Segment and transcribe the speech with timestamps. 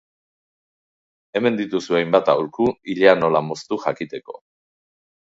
[1.35, 4.43] Hemen dituzu hainbat aholku, ilea nola moztu jakiteko.